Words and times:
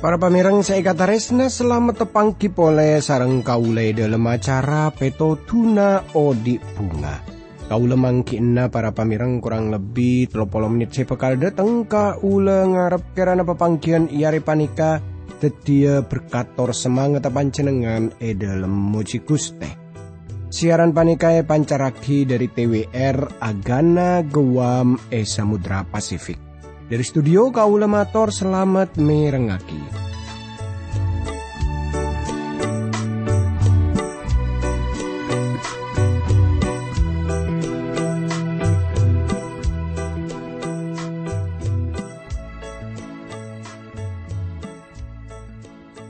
Para 0.00 0.16
pamirang 0.16 0.64
saya 0.64 0.80
kata 0.80 1.04
resna 1.04 1.52
selamat 1.52 2.08
tepangki 2.08 2.48
pole 2.48 3.04
sarang 3.04 3.44
kaule 3.44 3.92
dalam 3.92 4.24
acara 4.24 4.88
peto 4.96 5.36
tuna 5.44 6.00
odi 6.16 6.56
bunga. 6.56 7.20
Kaula 7.68 8.00
mangkina 8.00 8.72
para 8.72 8.96
pamirang 8.96 9.44
kurang 9.44 9.68
lebih 9.68 10.32
30 10.32 10.72
menit 10.72 10.96
saya 10.96 11.04
bakal 11.04 11.36
datang 11.36 11.84
kaula 11.84 12.64
ngarep 12.64 13.12
kerana 13.12 13.44
pepangkian 13.44 14.08
iari 14.08 14.40
panika 14.40 15.04
tetia 15.38 16.02
berkator 16.02 16.74
semangat 16.74 17.30
pancenengan 17.30 18.10
e 18.18 18.34
dalam 18.34 18.70
muji 18.70 19.22
guste. 19.22 19.78
Siaran 20.50 20.90
panikae 20.90 21.46
pancaraki 21.46 22.26
dari 22.26 22.50
TWR 22.50 23.38
Agana 23.38 24.26
Gewam 24.26 24.98
e 25.06 25.22
Samudra 25.22 25.86
Pasifik. 25.86 26.42
Dari 26.90 27.06
studio 27.06 27.54
Kaula 27.54 27.86
Mator 27.86 28.34
selamat 28.34 28.98
merengaki. 28.98 30.09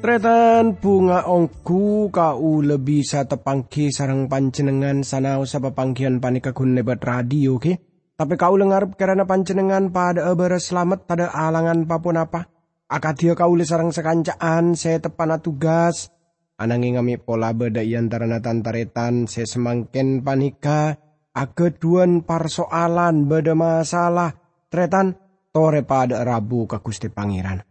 Tretan 0.00 0.80
bunga 0.80 1.28
ongku 1.28 2.08
kau 2.08 2.64
lebih 2.64 3.04
sa 3.04 3.28
tepangki 3.28 3.92
sarang 3.92 4.32
pancenengan 4.32 5.04
sanau 5.04 5.44
sa 5.44 5.60
pepangkian 5.60 6.24
panika 6.24 6.56
kun 6.56 6.72
lebat 6.72 7.04
radio 7.04 7.60
ke. 7.60 7.76
Tapi 8.16 8.34
kau 8.40 8.56
lengar 8.56 8.88
karena 8.96 9.28
pancenengan 9.28 9.92
pada 9.92 10.32
ebere 10.32 10.56
selamat 10.56 11.04
pada 11.04 11.28
alangan 11.36 11.84
papun 11.84 12.16
apa. 12.16 12.48
Akadia 12.88 13.36
kau 13.36 13.52
le 13.52 13.68
sarang 13.68 13.92
sekancaan 13.92 14.72
saya 14.72 15.04
tepana 15.04 15.36
tugas. 15.36 16.08
Ananging 16.56 16.96
ngami 16.96 17.20
pola 17.20 17.52
beda 17.52 17.84
iantara 17.84 18.40
tantaretan 18.40 19.28
saya 19.28 19.44
semangken 19.44 20.24
panika. 20.24 20.96
Akeduan 21.36 22.24
persoalan 22.24 23.28
beda 23.28 23.52
masalah. 23.52 24.32
Tretan 24.72 25.12
tore 25.52 25.84
pada 25.84 26.24
rabu 26.24 26.64
ke 26.64 26.80
Gusti 26.80 27.12
Pangeran. 27.12 27.69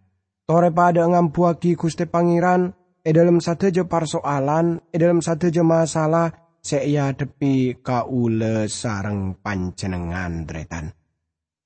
Tore 0.50 0.74
pada 0.74 1.06
ngampuaki 1.06 1.78
Gusti 1.78 2.10
Pangeran. 2.10 2.74
E 3.06 3.14
dalam 3.14 3.38
satu 3.38 3.70
je 3.70 3.86
persoalan, 3.86 4.82
e 4.90 4.98
dalam 4.98 5.22
satu 5.22 5.54
je 5.54 5.62
masalah, 5.62 6.58
saya 6.58 7.14
depi 7.14 7.78
kaule 7.86 8.66
sarang 8.66 9.38
pancenengan 9.38 10.50
dretan. 10.50 10.90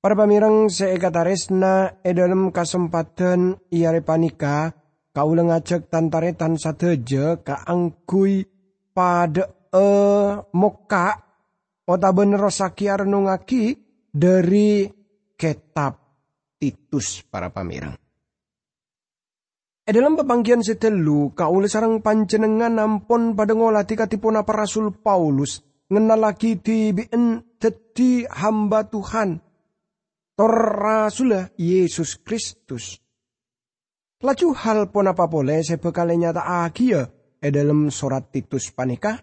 Para 0.03 0.19
pamirang 0.19 0.67
saya 0.67 0.99
kata 0.99 1.23
resna 1.23 2.03
e 2.03 2.11
dalam 2.11 2.51
kesempatan 2.51 3.55
iare 3.71 4.03
panika 4.03 4.75
kaule 5.15 5.47
ngajak 5.47 5.87
tantaretan 5.87 6.59
sateja 6.59 7.39
angkui 7.63 8.43
pada 8.91 9.47
e 9.71 9.87
moka 10.59 11.07
ota 11.87 12.11
bener 12.11 12.51
saki 12.51 12.91
arnungaki 12.91 13.79
dari 14.11 14.91
kitab 15.39 16.03
Titus 16.59 17.23
para 17.23 17.47
pamirang. 17.47 18.02
E 19.83 19.91
dalam 19.91 20.15
pepanggian 20.15 20.63
setelu, 20.63 21.35
kaule 21.35 21.67
sarang 21.67 21.99
panjenengan 21.99 22.71
nampon 22.71 23.35
pada 23.35 23.51
ngolati 23.51 23.99
katipun 23.99 24.39
apa 24.39 24.63
Rasul 24.63 24.95
Paulus, 24.95 25.59
ngenal 25.91 26.23
lagi 26.23 26.55
di 26.55 26.95
bien 26.95 27.43
teti 27.59 28.23
hamba 28.23 28.87
Tuhan. 28.87 29.43
Tor 30.39 30.55
Rasulah 30.79 31.51
Yesus 31.59 32.15
Kristus. 32.23 32.95
Laju 34.23 34.55
hal 34.55 34.87
pun 34.87 35.11
apa 35.11 35.27
boleh 35.27 35.59
saya 35.59 35.83
bekal 35.83 36.15
nyata 36.15 36.63
agia 36.63 37.03
e 37.43 37.51
dalam 37.51 37.91
surat 37.91 38.31
Titus 38.31 38.71
panika. 38.71 39.19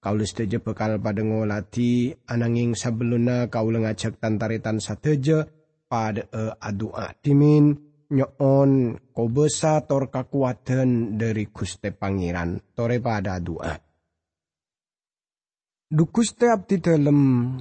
Kaule 0.00 0.24
seteja 0.24 0.56
bekal 0.56 0.96
pada 1.04 1.20
ngolati 1.20 2.16
ananging 2.32 2.72
sebelumnya 2.72 3.52
kaule 3.52 3.84
ngajak 3.84 4.16
tantaritan 4.16 4.80
sateja 4.80 5.44
pada 5.84 6.24
e 6.32 7.04
dimin 7.20 7.91
nyoon 8.12 9.00
kobesa 9.16 9.80
tor 9.88 10.12
kakuatan 10.12 11.16
dari 11.16 11.48
Guste 11.48 11.96
Pangeran 11.96 12.60
tore 12.76 13.00
pada 13.00 13.40
doa. 13.40 13.72
Dukuste 15.92 16.48
abdi 16.48 16.80
dalam 16.80 17.52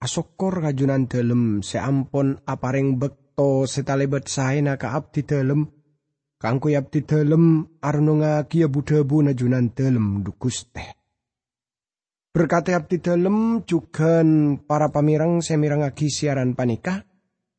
asokor 0.00 0.60
kajunan 0.60 1.08
dalam 1.08 1.64
seampon 1.64 2.36
apareng 2.44 3.00
bekto 3.00 3.64
setalebet 3.64 4.28
saena 4.28 4.76
ka 4.76 4.92
abdi 4.92 5.24
dalam 5.24 5.64
kangku 6.36 6.68
abdi 6.72 7.04
dalam 7.08 7.64
arnonga 7.80 8.44
kia 8.44 8.68
budabu 8.68 9.24
najunan 9.24 9.72
dalam 9.72 10.20
dukuste. 10.20 10.98
Berkati 12.28 12.76
abdi 12.76 13.00
dalam 13.00 13.64
juga 13.64 14.20
para 14.68 14.92
pamirang 14.92 15.40
semirang 15.40 15.80
agi 15.82 16.12
siaran 16.12 16.52
panika. 16.52 17.08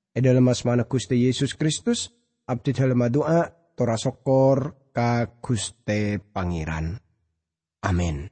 E 0.09 0.21
dalam 0.25 0.45
asmana 0.49 0.89
Gusti 0.89 1.25
Yesus 1.25 1.53
Kristus, 1.53 2.09
abdi 2.49 2.73
dalam 2.73 3.05
doa 3.13 3.45
tora 3.77 3.93
sokor 3.93 4.89
ka 4.89 5.37
Guste 5.37 6.17
Pangeran. 6.17 6.97
Amin. 7.85 8.25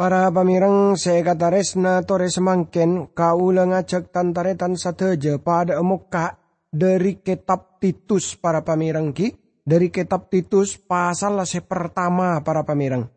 Para 0.00 0.32
kata 0.32 1.48
resna 1.52 2.00
tore 2.08 2.32
semangken 2.32 3.12
kaula 3.12 3.68
ngajak 3.68 4.08
tantaretan 4.08 4.72
sateja 4.80 5.36
pada 5.36 5.76
muka 5.84 6.40
dari 6.72 7.20
kitab 7.20 7.76
Titus 7.76 8.32
para 8.40 8.64
pamirang 8.64 9.12
ki 9.12 9.60
dari 9.60 9.92
kitab 9.92 10.32
Titus 10.32 10.80
pasal 10.80 11.44
se 11.44 11.60
pertama 11.60 12.40
para 12.40 12.64
pamirang. 12.64 13.12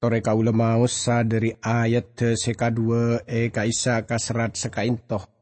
Tore 0.00 0.24
kaula 0.24 0.54
maus 0.54 0.96
sa 0.96 1.20
dari 1.20 1.52
ayat 1.52 2.40
seka 2.40 2.72
dua 2.72 3.20
e 3.28 3.52
kaisa 3.52 4.00
kasrat 4.08 4.56
sekaintoh 4.56 5.37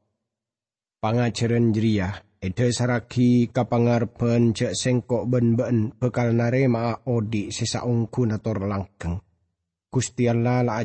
pangajaran 1.00 1.72
jeriah. 1.72 2.14
Ede 2.36 2.68
saraki 2.68 3.48
kapangarpen 3.48 4.52
cek 4.52 4.76
sengkok 4.76 5.24
ben-ben 5.26 5.96
bekal 5.96 6.36
nare 6.36 6.68
maa 6.68 6.92
odi 7.08 7.48
sisa 7.48 7.82
ungku 7.82 8.28
nator 8.28 8.60
langkeng. 8.68 9.18
Gusti 9.88 10.28
Allah 10.28 10.60
la 10.60 10.84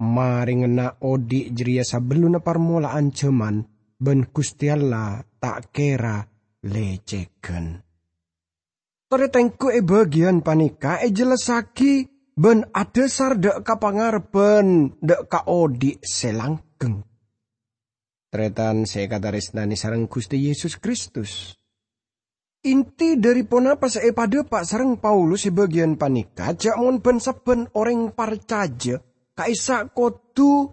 na 0.00 0.86
odi 1.04 1.40
jeria 1.52 1.84
sabeluna 1.84 2.40
parmulaan 2.40 3.12
ceman 3.12 3.60
ben 4.00 4.32
Gusti 4.32 4.72
Allah 4.72 5.20
tak 5.36 5.76
kera 5.76 6.24
leceken. 6.64 7.84
Tore 9.10 9.26
tengku 9.28 9.68
e 9.68 9.84
bagian 9.84 10.40
panika 10.40 11.04
e 11.04 11.12
jelasaki 11.12 12.08
ben 12.32 12.64
adesar 12.72 13.36
dek 13.36 13.60
kapangarpen 13.60 14.96
dek 15.04 15.28
ka 15.28 15.44
odi 15.44 16.00
selangkeng. 16.00 17.09
Tretan 18.30 18.86
saya 18.86 19.10
kata 19.10 19.34
resnani 19.34 19.74
sarang 19.74 20.06
Gusti 20.06 20.38
Yesus 20.38 20.78
Kristus. 20.78 21.58
Inti 22.62 23.18
dari 23.18 23.42
ponapa 23.42 23.90
saya 23.90 24.14
pada 24.14 24.46
pak 24.46 24.62
sarang 24.62 25.02
Paulus 25.02 25.50
sebagian 25.50 25.98
panika 25.98 26.54
jamon 26.54 27.02
ben 27.02 27.18
saben 27.18 27.66
orang 27.74 28.14
parcaja 28.14 29.02
kaisa 29.34 29.90
kotu 29.90 30.70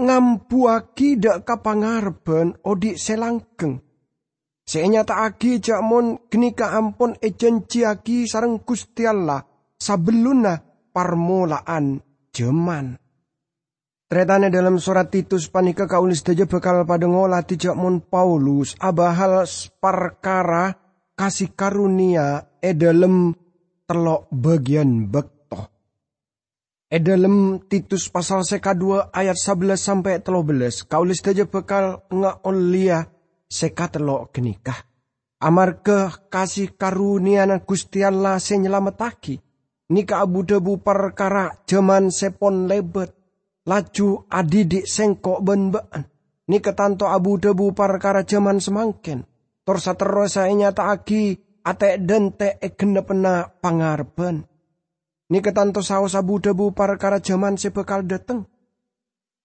ngampuaki 0.00 1.20
dak 1.20 1.44
kapangarben 1.44 2.56
odi 2.64 2.96
selangkeng. 2.96 3.84
Saya 4.64 4.88
nyata 4.88 5.28
aki 5.28 5.60
jamon 5.60 6.24
genika 6.32 6.72
ampun 6.72 7.20
ejenciaki 7.20 8.24
sarang 8.24 8.64
Gusti 8.64 9.04
sabeluna 9.76 10.56
parmulaan 10.88 12.00
jeman. 12.32 13.01
Tretane 14.12 14.52
dalam 14.52 14.76
surat 14.76 15.08
Titus 15.08 15.48
panika 15.48 15.88
kaulis 15.88 16.20
saja 16.20 16.44
bekal 16.44 16.84
pada 16.84 17.08
ngolah 17.08 17.48
tijak 17.48 17.72
mon 17.72 17.96
Paulus 17.96 18.76
abahal 18.76 19.48
perkara 19.80 20.76
kasih 21.16 21.56
karunia 21.56 22.44
e 22.60 22.76
dalam 22.76 23.32
telok 23.88 24.28
bagian 24.28 25.08
bekto. 25.08 25.64
E 26.92 27.00
dalam 27.00 27.64
Titus 27.64 28.12
pasal 28.12 28.44
seka 28.44 28.76
dua 28.76 29.08
ayat 29.16 29.40
11 29.40 29.80
sampai 29.80 30.20
telo 30.20 30.44
belas 30.44 30.84
kaulis 30.84 31.24
saja 31.24 31.48
bekal 31.48 32.04
olia 32.44 33.08
seka 33.48 33.96
telok 33.96 34.28
kenikah. 34.28 34.76
Amar 35.40 35.80
ke 35.80 36.28
kasih 36.28 36.76
karunia 36.76 37.48
na 37.48 37.64
Gusti 37.64 38.04
Allah 38.04 38.36
senyelametaki. 38.36 39.40
Nika 39.88 40.20
abu 40.20 40.44
debu 40.44 40.84
perkara 40.84 41.64
jaman 41.64 42.12
sepon 42.12 42.68
lebet 42.68 43.21
laju 43.66 44.26
adidik 44.30 44.86
sengkok 44.86 45.40
ben 45.42 45.70
baan. 45.70 46.02
Ni 46.50 46.58
ketanto 46.58 47.06
abu 47.06 47.38
debu 47.38 47.70
perkara 47.72 48.26
zaman 48.26 48.58
semangken. 48.58 49.24
Tor 49.62 49.78
saterus 49.78 50.34
saya 50.34 50.50
nyata 50.50 50.90
aki 50.90 51.38
ate 51.62 52.02
dente 52.02 52.58
e 52.58 52.74
genepena 52.74 53.46
pangarben. 53.46 54.42
Nika 55.30 55.54
tanto 55.54 55.80
saus 55.80 56.12
sabu 56.12 56.42
debu 56.42 56.74
perkara 56.74 57.22
jaman 57.22 57.56
sebekal 57.56 58.04
dateng. 58.04 58.44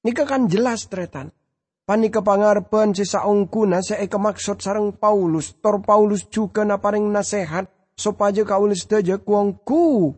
Nika 0.04 0.26
kan 0.26 0.50
jelas 0.50 0.90
tretan. 0.90 1.32
Panika 1.88 2.20
pangarben 2.20 2.92
si 2.92 3.08
saungkuna 3.08 3.80
saya 3.80 4.04
maksud 4.04 4.60
sarang 4.60 4.92
Paulus. 4.92 5.56
Tor 5.64 5.80
Paulus 5.80 6.28
juga 6.28 6.68
naparing 6.68 7.08
nasehat 7.08 7.72
supaya 7.96 8.44
kaulis 8.44 8.84
daja 8.84 9.16
kuangku. 9.16 10.12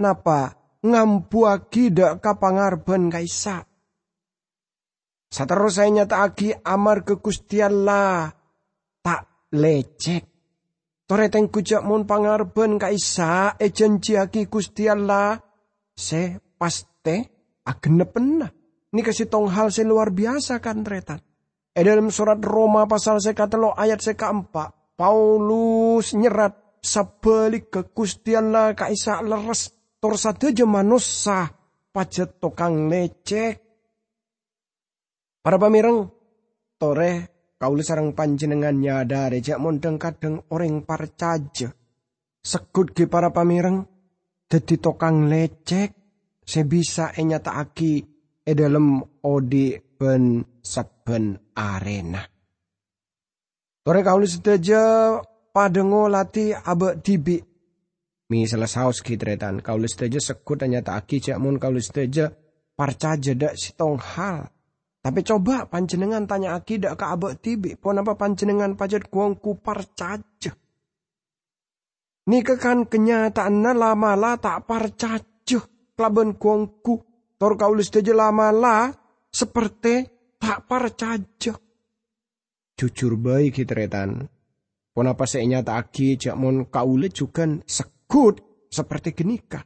Napa 0.00 0.63
ngampuaki 0.84 1.90
dak 1.90 2.20
kapangarben 2.20 3.08
kaisa. 3.08 3.64
Saterus 5.32 5.80
saya 5.80 5.90
nyata 5.90 6.22
aki 6.22 6.54
amar 6.62 7.02
kekustiala 7.02 8.30
tak 9.02 9.50
lecek. 9.50 10.22
Toreteng 11.04 11.50
kujak 11.50 11.82
mun 11.82 12.06
pangarben 12.06 12.78
kaisa 12.78 13.58
e 13.58 13.68
janjiaki 13.74 14.46
kustiala 14.46 15.36
se 15.90 16.38
paste 16.54 17.16
agenepena. 17.66 18.48
Ini 18.94 19.02
kasih 19.02 19.26
tong 19.26 19.50
hal 19.50 19.74
se 19.74 19.82
luar 19.82 20.14
biasa 20.14 20.62
kan 20.62 20.86
tretan. 20.86 21.18
E 21.74 21.82
dalam 21.82 22.14
surat 22.14 22.38
Roma 22.38 22.86
pasal 22.86 23.18
sekatelo 23.18 23.74
ayat 23.74 23.98
seka-empat. 23.98 24.94
Paulus 24.94 26.14
nyerat 26.14 26.78
sabalik 26.78 27.74
ke 27.74 27.80
kustiala 27.90 28.78
kaisa 28.78 29.18
leres. 29.18 29.74
Tor 30.04 30.20
satu 30.20 30.52
manusia 30.68 31.48
pajet 31.88 32.36
tokang 32.36 32.92
lecek. 32.92 33.56
Para 35.40 35.56
pamirang, 35.56 36.12
tore 36.76 37.12
kauli 37.56 37.80
sarang 37.80 38.12
panjenengan 38.12 38.76
nyadare 38.76 39.40
jak 39.40 39.56
mondeng 39.56 39.96
kadang 39.96 40.44
orang 40.52 40.84
parcaja. 40.84 41.72
Sekut 42.44 42.92
ke 42.92 43.08
para 43.08 43.32
pamirang, 43.32 43.80
dadi 44.44 44.76
tokang 44.76 45.24
lecek, 45.24 45.96
sebisa 46.44 47.16
enyata 47.16 47.56
aki 47.56 48.04
e 48.44 48.52
dalam 48.52 49.00
odi 49.24 49.72
ben 49.72 50.44
saben 50.60 51.32
arena. 51.56 52.20
Tore 53.80 54.00
kauli 54.04 54.28
sedaja 54.28 55.16
padengo 55.48 56.12
lati 56.12 56.52
abe 56.52 57.00
dibi. 57.00 57.53
Mi 58.32 58.48
salah 58.48 58.70
saus 58.70 59.04
kitretan 59.04 59.60
kauli 59.60 59.84
sedaja 59.84 60.16
sekut 60.16 60.56
hanya 60.64 60.80
tak 60.80 61.04
aki 61.04 61.20
cak 61.20 61.36
mun 61.36 61.60
kauli 61.60 61.84
sedaja 61.84 62.32
parca 62.72 63.20
jeda 63.20 63.52
sitong 63.52 64.00
hal. 64.00 64.48
Tapi 65.04 65.20
coba 65.20 65.68
panjenengan 65.68 66.24
tanya 66.24 66.56
aki 66.56 66.80
dak 66.80 66.96
ke 66.96 67.04
abe 67.04 67.36
tibi. 67.36 67.76
Pon 67.76 68.00
apa 68.00 68.16
panjenengan 68.16 68.72
pajat 68.72 69.12
kuangku 69.12 69.60
parcaja. 69.60 70.52
Nika 72.24 72.56
kan 72.56 72.88
kenyataan 72.88 73.60
lama 73.60 74.16
lah 74.16 74.40
tak 74.40 74.64
parcaja. 74.64 75.60
Kelaban 75.94 76.40
kuangku 76.40 77.04
Tor 77.34 77.60
kaulis 77.60 77.90
teje 77.90 78.16
lama 78.16 78.48
lah 78.54 78.88
seperti 79.28 80.06
tak 80.40 80.64
percaya. 80.64 81.52
Jujur 82.74 83.20
baik 83.20 83.60
hitretan. 83.60 84.30
Kenapa 84.94 85.26
saya 85.26 85.44
nyata 85.44 85.76
aki 85.76 86.16
cak 86.16 86.38
mon 86.38 86.64
kaulis 86.70 87.12
juga 87.12 87.44
sekut 88.04 88.68
seperti 88.68 89.16
genika. 89.16 89.64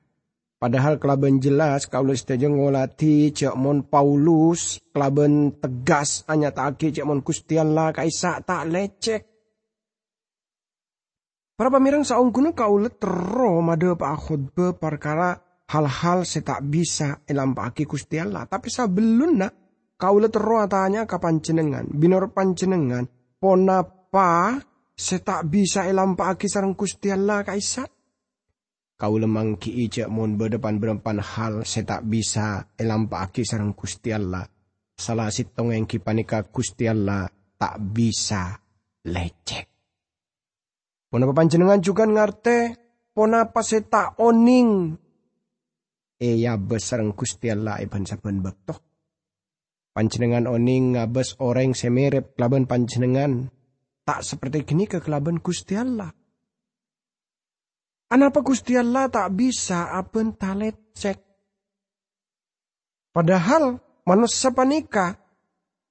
Padahal 0.58 0.99
kelaban 0.99 1.38
jelas 1.38 1.87
kaulis 1.87 2.26
teje 2.26 2.50
ngolati 2.50 3.31
cak 3.31 3.55
mon 3.55 3.87
Paulus 3.87 4.82
kelaban 4.90 5.55
tegas 5.58 6.26
hanya 6.26 6.50
tak 6.50 6.82
cak 6.82 7.06
mon 7.06 7.23
kustian 7.23 7.75
lah 7.75 7.94
kaisa 7.94 8.43
tak 8.43 8.67
lecek. 8.67 9.23
Para 11.58 11.75
pamirang 11.75 12.06
saung 12.06 12.31
kuno 12.31 12.55
kaulet 12.55 12.99
tero 12.99 13.58
made 13.62 13.94
pak 13.99 14.14
khutbah 14.19 14.79
perkara 14.79 15.35
hal-hal 15.70 16.23
tak 16.23 16.61
bisa 16.67 17.23
elampaki 17.26 17.82
Gusti 17.82 18.23
Allah. 18.23 18.46
Tapi 18.46 18.70
sebelum 18.70 19.31
nak 19.38 19.52
kau 19.99 20.23
terus 20.23 20.64
tanya 20.70 21.02
kapan 21.06 21.43
jenengan, 21.43 21.87
binor 21.90 22.31
panjenengan, 22.31 23.11
ponapa 23.43 24.62
tak 24.99 25.43
bisa 25.50 25.87
elampaki 25.87 26.46
sarang 26.46 26.79
Gusti 26.79 27.11
Allah 27.11 27.43
kaisa. 27.43 27.98
Kau 28.99 29.15
lemang 29.15 29.55
ki 29.62 29.87
ija 29.87 30.11
mon 30.11 30.35
berdepan 30.35 30.83
berempan 30.83 31.23
hal 31.23 31.62
saya 31.62 31.87
tak 31.87 32.11
bisa 32.11 32.67
elampaki 32.75 33.47
sarang 33.47 33.71
Gusti 33.79 34.11
Allah. 34.11 34.43
Salah 34.99 35.31
sitong 35.31 35.71
yang 35.71 35.87
kipanika 35.87 36.43
Gusti 36.50 36.91
Allah 36.91 37.31
tak 37.55 37.79
bisa 37.95 38.59
lecek. 39.06 39.71
Ponapa 41.06 41.31
panjenengan 41.31 41.79
juga 41.79 42.11
ngarte, 42.11 42.75
saya 43.15 43.83
tak 43.87 44.19
oning 44.19 44.99
eya 46.19 46.59
besareng 46.59 47.15
Gusti 47.15 47.55
Allah 47.55 47.79
iban 47.79 48.03
saben 48.03 48.43
bekto. 48.43 48.75
Panjenengan 49.95 50.50
oning 50.50 50.99
ngabes 50.99 51.39
orang 51.39 51.75
semirip 51.75 52.35
kelaban 52.35 52.67
panjenengan 52.67 53.50
tak 54.03 54.27
seperti 54.27 54.67
gini 54.67 54.91
ke 54.91 54.99
kelaban 54.99 55.39
Gusti 55.39 55.79
Allah. 55.79 56.11
Anapa 58.09 58.41
Gusti 58.41 58.73
Allah 58.73 59.13
tak 59.13 59.37
bisa 59.37 59.93
aben 59.93 60.33
talet 60.41 60.97
cek. 60.97 61.19
Padahal 63.13 63.77
manusia 64.09 64.49
panika 64.57 65.13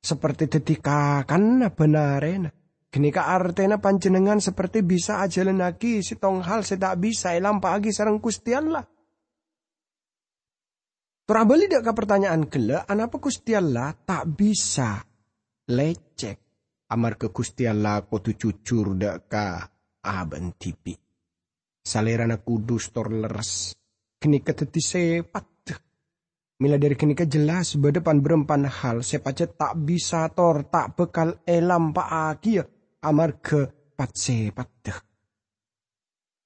seperti 0.02 0.50
detika 0.50 1.22
kan 1.30 1.62
benarena. 1.70 2.50
Kenika 2.88 3.30
artena 3.30 3.78
panjenengan 3.78 4.42
seperti 4.42 4.82
bisa 4.82 5.22
aja 5.22 5.46
lagi 5.46 6.02
si 6.02 6.18
tong 6.18 6.42
hal 6.42 6.66
tak 6.66 6.98
bisa 6.98 7.36
elam 7.36 7.62
pagi 7.62 7.94
sarang 7.94 8.18
Gusti 8.18 8.56
Allah. 8.56 8.82
Terabali 11.28 11.68
ke 11.68 11.92
pertanyaan 11.92 12.48
gela, 12.48 12.88
anapa 12.88 13.20
Gusti 13.20 13.52
Allah 13.52 13.92
tak 13.92 14.32
bisa 14.32 15.04
lecek 15.68 16.48
amar 16.88 17.20
ke 17.20 17.28
Gusti 17.30 17.68
Allah 17.68 18.00
kudu 18.08 18.40
jujur 18.40 18.96
dak 18.96 19.28
ka 19.28 19.68
aben 20.08 20.56
tipi. 20.56 21.07
Salerana 21.88 22.44
kudus 22.44 22.92
tor 22.92 23.08
leres. 23.16 23.72
Kini 24.20 24.44
keteti 24.44 24.84
sepat. 24.84 25.48
Mila 26.58 26.76
dari 26.76 26.98
kini 27.00 27.14
jelas 27.14 27.78
berdepan 27.78 28.20
berempan 28.20 28.66
hal 28.66 29.06
sepace 29.06 29.46
tak 29.56 29.78
bisa 29.88 30.28
tor 30.34 30.68
tak 30.68 30.98
bekal 30.98 31.38
elam 31.46 31.94
pa 31.94 32.34
ya 32.44 32.66
amar 33.08 33.40
ke 33.40 33.94
pat 33.96 34.12
sepat. 34.18 34.68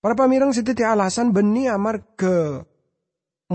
Para 0.03 0.13
pamirang 0.13 0.53
setiap 0.53 0.93
alasan 0.93 1.33
beni 1.33 1.71
amar 1.71 2.13
ke 2.13 2.59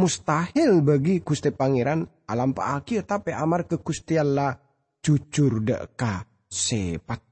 mustahil 0.01 0.81
bagi 0.81 1.21
Gusti 1.21 1.53
Pangeran 1.53 2.03
alam 2.27 2.57
akhir 2.57 3.05
tapi 3.05 3.31
amar 3.37 3.69
ke 3.69 3.79
Gusti 3.79 4.17
Allah 4.19 4.57
jujur 5.05 5.61
deka 5.61 6.25
sepat. 6.51 7.23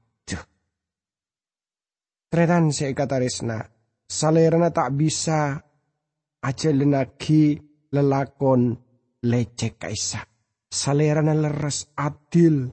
Tretan 2.29 2.69
saya 2.69 2.91
kata 2.91 3.25
resna, 4.09 4.31
salerna 4.31 4.69
tak 4.71 4.89
bisa 4.93 5.61
aja 6.41 6.69
lenaki 6.71 7.57
lelakon 7.91 8.77
lecek 9.23 9.79
kaisa. 9.79 10.21
Salerana 10.69 11.33
leres 11.33 11.87
adil, 11.95 12.67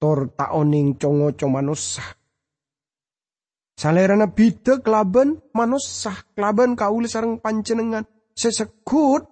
tor 0.00 0.34
tak 0.36 0.50
oning 0.52 0.98
congo 0.98 1.30
manusa. 1.46 2.02
Salerana 3.74 4.26
bida 4.26 4.82
kelaban 4.82 5.42
manusa, 5.54 6.14
kelaban 6.34 6.74
kaul 6.74 7.06
sarang 7.06 7.38
panjenengan 7.38 8.06
sesekut 8.34 9.22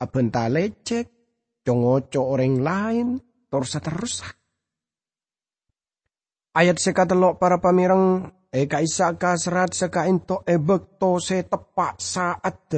abenta 0.00 0.48
lecek 0.48 1.08
congoco 1.64 2.20
orang 2.32 2.64
lain 2.64 3.06
torsa 3.52 3.80
terus 3.80 4.24
ayat 6.56 6.80
sekatelok 6.80 7.36
para 7.36 7.60
pamirang 7.60 8.32
eka 8.48 8.80
isa 8.80 9.12
serat 9.36 9.76
seka 9.76 10.08
into 10.08 10.40
ebek 10.46 10.96
to 10.96 11.20
se 11.20 11.44
tepak 11.44 12.00
saat 12.00 12.72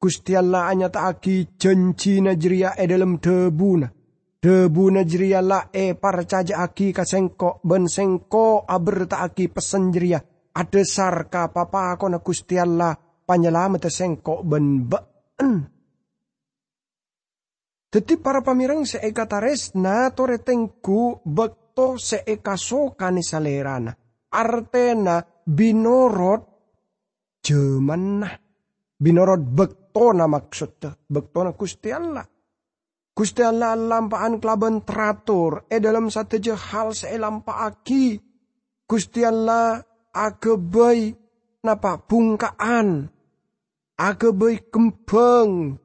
Gusti 0.00 0.32
Allah 0.32 0.72
anya 0.72 0.88
taaki 0.88 1.60
janji 1.60 2.24
najria 2.24 2.72
e 2.72 2.88
dalam 2.88 3.20
debuna. 3.20 3.84
Debu 4.40 4.96
najria 4.96 5.44
la 5.44 5.68
e 5.68 5.92
caja 6.24 6.64
aki 6.64 6.96
kasengko 6.96 7.60
ben 7.60 7.84
sengko 7.84 8.64
aber 8.64 9.04
taaki 9.04 9.52
pesenjria. 9.52 10.16
Ada 10.56 10.82
sarka 10.88 11.52
papa 11.52 12.00
kona 12.00 12.24
Gusti 12.24 12.56
Allah 12.56 12.96
panyelamat 12.96 13.92
sengko 13.92 14.40
ben 14.40 14.88
be 14.88 14.98
Dadi 17.90 18.14
para 18.16 18.40
pamirang 18.40 18.86
seeka 18.88 19.28
taresna 19.28 20.08
toretengku 20.16 21.20
bekto 21.28 22.00
seeka 22.00 22.56
sokani 22.56 23.20
salerana. 23.20 23.99
Artena 24.30 25.22
binorot 25.46 26.42
jemanah. 27.42 28.34
Binorot 29.00 29.42
bekto 29.42 30.14
na 30.14 30.30
maksud. 30.30 31.06
Bekto 31.10 31.40
na 31.42 31.52
Gusti 31.56 31.88
Allah. 31.90 32.26
Gusti 33.10 33.42
Allah 33.42 33.74
lampaan 33.74 34.38
kelaban 34.38 34.86
teratur. 34.86 35.66
E 35.66 35.82
dalam 35.82 36.08
satu 36.08 36.38
je 36.38 36.54
hal 36.54 36.94
saya 36.94 37.18
lampaaki. 37.20 38.16
Gusti 38.86 39.22
Allah 39.22 39.82
agebay 40.10 41.14
napa 41.62 42.00
bungkaan 42.02 43.06
agebay 43.94 44.64
kembang 44.72 45.76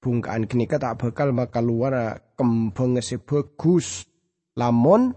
bungkaan 0.00 0.48
kenika 0.48 0.80
tak 0.80 0.98
bakal 0.98 1.30
bakal 1.36 1.62
luar 1.62 2.18
kembang 2.34 2.98
bagus 2.98 4.08
lamun 4.56 5.12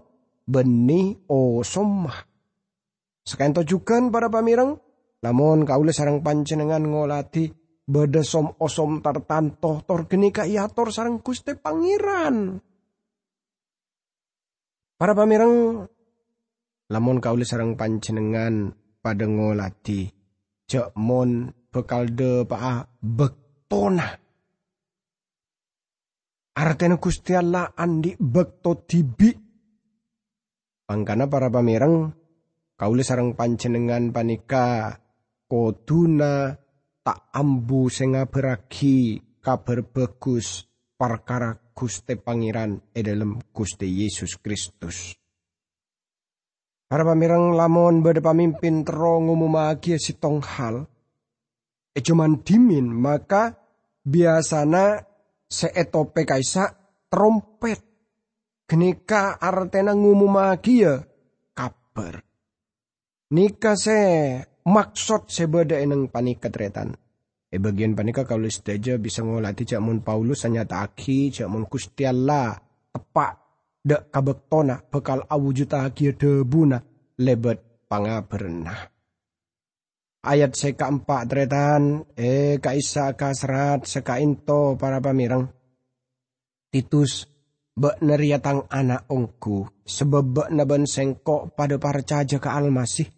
benih 0.50 1.30
osomah 1.30 2.30
Sekento 3.30 3.62
juga 3.62 4.00
para 4.10 4.26
pamireng 4.26 4.74
lamun 5.22 5.62
kaule 5.62 5.94
sarang 5.94 6.24
panjenengan 6.24 6.82
ngolati 6.82 7.46
beda 7.86 8.26
som 8.26 8.56
osom 8.58 9.04
tartanto 9.04 9.84
tor 9.86 10.10
genika 10.10 10.48
iator 10.48 10.90
sarang 10.90 11.20
Gusti 11.20 11.54
Pangeran. 11.54 12.58
Para 14.98 15.12
pamireng 15.14 15.86
lamun 16.90 17.18
kaule 17.22 17.46
sarang 17.46 17.76
panjenengan 17.76 18.72
pada 18.98 19.30
ngolati 19.30 20.10
cek 20.66 20.96
mon 20.96 21.54
bekal 21.70 22.10
de 22.10 22.42
paa 22.48 22.82
bektona. 22.98 24.08
Artena 26.50 26.96
Gusti 26.98 27.32
Allah 27.38 27.72
andi 27.78 28.16
bekto 28.18 28.74
tibi. 28.84 29.49
Pangkana 30.90 31.30
para 31.30 31.46
pamireng 31.46 32.10
kaule 32.74 33.06
sarang 33.06 33.38
panjenengan 33.38 34.10
panika 34.10 34.98
koduna 35.46 36.50
tak 37.06 37.30
ambu 37.30 37.86
senga 37.86 38.26
beragi 38.26 39.22
kabar 39.38 39.86
bagus 39.86 40.66
perkara 40.98 41.54
Gusti 41.70 42.18
Pangeran 42.18 42.90
e 42.90 43.06
dalam 43.06 43.38
Yesus 43.78 44.34
Kristus. 44.42 45.14
Para 46.90 47.06
pamirang 47.06 47.54
lamun 47.54 48.02
beda 48.02 48.18
pamimpin 48.18 48.82
terong 48.82 49.30
ngumumagi 49.30 49.94
tong 50.18 50.42
hal, 50.42 50.90
e 51.94 52.02
cuman 52.02 52.42
dimin 52.42 52.90
maka 52.90 53.54
biasana 54.02 55.06
seetope 55.46 56.26
kaisa 56.26 56.74
trompet. 57.06 57.89
Genika 58.70 59.34
artena 59.42 59.98
ngumumagi 59.98 60.86
ya 60.86 61.02
kabar. 61.58 62.22
Nika 63.34 63.74
se 63.74 63.98
maksud 64.62 65.26
sebeda 65.26 65.74
eneng 65.74 66.06
panika 66.06 66.46
tretan. 66.54 66.94
E 67.50 67.58
bagian 67.58 67.98
panika 67.98 68.22
kaulis 68.22 68.62
daja 68.62 68.94
bisa 68.94 69.26
ngolati 69.26 69.66
cak 69.66 69.82
mun 69.82 70.06
Paulus 70.06 70.46
hanya 70.46 70.62
aki 70.70 71.34
cak 71.34 71.50
mun 71.50 71.66
Gusti 71.66 72.06
Allah 72.06 72.54
tepak 72.94 73.32
dek 73.82 74.06
kabektona 74.14 74.78
bekal 74.86 75.26
awujuta 75.26 75.82
aki 75.82 76.14
debuna 76.14 76.78
lebet 77.18 77.90
pangaberna. 77.90 78.86
Ayat 80.30 80.54
seka 80.54 80.86
empat 80.86 81.26
tretan 81.26 82.06
e 82.14 82.62
kaisa 82.62 83.18
kasrat 83.18 83.82
seka 83.82 84.22
into 84.22 84.78
para 84.78 85.02
pamirang. 85.02 85.50
Titus 86.70 87.26
bek 87.80 88.04
neriatang 88.04 88.68
anak 88.68 89.08
ongku 89.08 89.64
sebab 89.88 90.24
bek 90.36 90.48
naban 90.52 90.84
sengkok 90.84 91.56
pada 91.56 91.80
para 91.80 92.04
caja 92.04 92.36
ke 92.36 92.52
almasih 92.52 93.08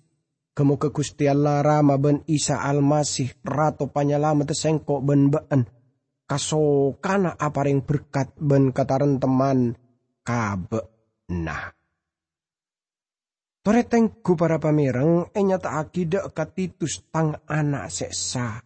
Kamu 0.53 0.77
ke 0.77 0.93
Gusti 0.93 1.25
Allah 1.25 1.65
rama 1.65 1.97
ben 1.97 2.29
Isa 2.29 2.61
Almasih 2.61 3.41
rato 3.41 3.89
panyalamat 3.89 4.53
sengko 4.53 5.01
ben 5.01 5.33
been. 5.33 5.65
Kaso 6.29 6.93
kana 7.01 7.33
aparing 7.41 7.81
berkat 7.81 8.37
ben 8.37 8.69
kataran 8.69 9.17
teman 9.17 9.73
kabe 10.21 10.81
nah. 11.33 11.73
Toretengku 13.65 14.37
para 14.37 14.61
pamireng 14.61 15.33
enyata 15.33 15.81
akida 15.81 16.29
katitus 16.37 17.09
tang 17.09 17.41
anak 17.49 17.89
sesa. 17.89 18.61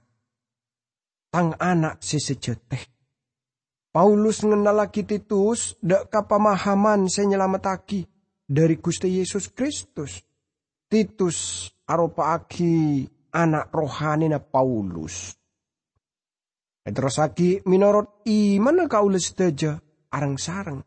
Tang 1.30 1.54
anak 1.54 2.02
sesejoteh. 2.02 2.95
Paulus 3.96 4.44
ngenalaki 4.44 5.08
Titus 5.08 5.80
dak 5.80 6.12
kapamahaman 6.12 7.08
senyelamataki 7.08 8.04
dari 8.44 8.76
Gusti 8.76 9.08
Yesus 9.08 9.48
Kristus. 9.56 10.20
Titus 10.84 11.64
arupa 11.88 12.36
aki 12.36 13.08
anak 13.32 13.72
rohani 13.72 14.28
na 14.28 14.36
Paulus. 14.36 15.32
Terus 16.84 17.16
aki 17.16 17.64
minorot 17.64 18.20
iman 18.28 18.84
kaulis 18.84 19.32
teja 19.32 19.80
arang 20.12 20.36
sarang. 20.36 20.84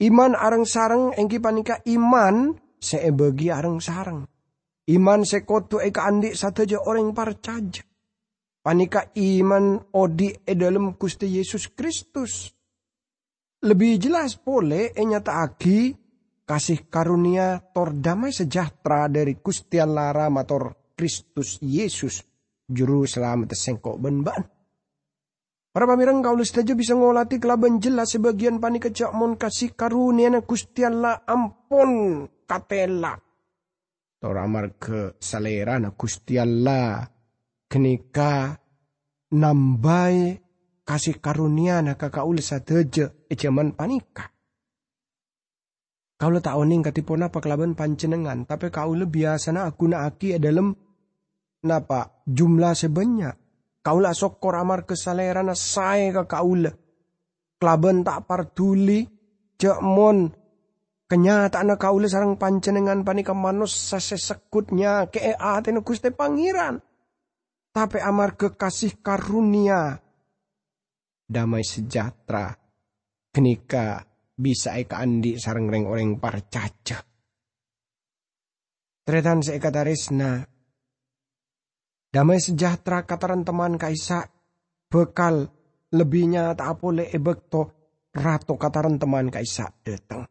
Iman 0.00 0.32
arang 0.32 0.64
sarang 0.64 1.12
engki 1.12 1.44
panika 1.44 1.84
iman 1.92 2.56
seebagi 2.80 3.52
arang 3.52 3.84
sarang. 3.84 4.24
Iman 4.88 5.28
sekotu 5.28 5.76
eka 5.76 6.08
andi 6.08 6.32
sateja 6.32 6.88
orang 6.88 7.12
parcaja. 7.12 7.84
Panika 8.64 9.12
iman 9.12 9.76
odi 9.92 10.32
e 10.32 10.56
dalam 10.56 10.96
Gusti 10.96 11.28
Yesus 11.28 11.68
Kristus. 11.76 12.48
Lebih 13.60 14.00
jelas 14.00 14.40
pole 14.40 14.88
enyata 14.96 15.44
aki 15.44 15.92
kasih 16.48 16.88
karunia 16.88 17.60
tor 17.60 17.92
damai 17.92 18.32
sejahtera 18.32 19.12
dari 19.12 19.36
Gusti 19.36 19.76
Allah 19.76 20.32
mator 20.32 20.96
Kristus 20.96 21.60
Yesus 21.60 22.24
juru 22.64 23.04
selamat 23.04 23.52
sengkok 23.52 24.00
benban. 24.00 24.40
Para 25.68 25.84
pamirang 25.84 26.24
kau 26.24 26.40
saja 26.40 26.72
bisa 26.72 26.96
ngolati 26.96 27.36
kelaban 27.36 27.84
jelas 27.84 28.16
sebagian 28.16 28.64
panik 28.64 28.88
kecak 28.88 29.12
mon 29.12 29.36
kasih 29.36 29.76
karunia 29.76 30.32
na 30.32 30.40
Gusti 30.40 30.88
Allah 30.88 31.20
ampun 31.28 32.24
katela. 32.48 33.12
Tor 34.16 34.40
amar 34.40 34.80
ke 34.80 35.20
salera 35.20 35.76
na 35.76 35.92
Gusti 35.92 36.40
Allah 36.40 37.04
kenika 37.74 38.54
nambai 39.34 40.38
kasih 40.86 41.18
karunia 41.18 41.82
na 41.82 41.98
kakak 41.98 42.22
ulis 42.22 42.54
sateja 42.54 43.10
ejaman 43.26 43.74
panika. 43.74 44.30
Kau 46.14 46.30
tak 46.38 46.54
oning 46.54 46.86
katipun 46.86 47.26
apa 47.26 47.42
kelaban 47.42 47.74
pancenengan, 47.74 48.46
tapi 48.46 48.70
kau 48.70 48.94
lebih 48.94 49.26
biasa 49.26 49.50
na 49.50 49.66
aku 49.66 49.90
na 49.90 50.06
aki 50.06 50.38
dalam 50.38 50.70
napa 51.66 52.22
jumlah 52.22 52.78
sebanyak. 52.78 53.34
Kau 53.82 53.98
lah 53.98 54.14
sokor 54.14 54.54
amar 54.54 54.86
kesaleran 54.86 55.50
saya 55.58 56.14
ke 56.14 56.30
kau 56.30 56.54
Kelaban 57.58 58.06
tak 58.06 58.30
partuli, 58.30 59.02
cek 59.58 59.82
mon 59.82 60.30
kenyataan 61.10 61.74
kau 61.74 61.98
sarang 62.06 62.38
pancenengan 62.38 63.02
panika 63.02 63.34
manus 63.34 63.74
sesekutnya 63.74 65.10
ke 65.10 65.34
atene 65.34 65.82
guste 65.82 66.14
pangeran. 66.14 66.78
Tapi 67.74 67.98
amar 67.98 68.38
kekasih 68.38 69.02
karunia 69.02 69.98
damai 71.26 71.66
sejahtera 71.66 72.54
kenika 73.34 74.06
bisa 74.38 74.78
eka 74.78 75.02
andi 75.02 75.34
sarang 75.42 75.66
reng 75.66 75.90
orang 75.90 76.22
parcaca. 76.22 77.02
Tretan 79.02 79.42
seeka 79.42 79.74
tarisna. 79.74 80.38
Damai 82.14 82.38
sejahtera 82.38 83.02
kataran 83.02 83.42
teman 83.42 83.74
kaisa 83.74 84.22
bekal 84.86 85.50
lebihnya 85.90 86.54
tak 86.54 86.78
boleh 86.78 87.10
ebekto 87.10 87.74
rato 88.14 88.54
kataran 88.54 89.02
teman 89.02 89.34
kaisa 89.34 89.66
datang. 89.82 90.22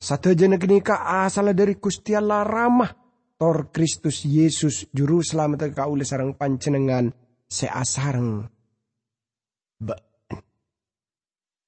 Satu 0.00 0.32
jenek 0.32 0.64
ka 0.80 1.28
asal 1.28 1.52
dari 1.52 1.76
Gusti 1.76 2.16
Allah 2.16 2.48
ramah 2.48 3.05
tor 3.36 3.68
Kristus 3.68 4.24
Yesus 4.24 4.88
juru 4.96 5.20
selamat 5.20 5.68
ka 5.76 5.84
oleh 5.84 6.08
sarang 6.08 6.32
pancenengan 6.34 7.12
seasarang 7.46 8.48